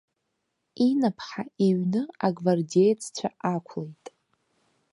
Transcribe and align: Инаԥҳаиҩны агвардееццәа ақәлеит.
Инаԥҳаиҩны 0.87 2.01
агвардееццәа 2.25 3.29
ақәлеит. 3.53 4.05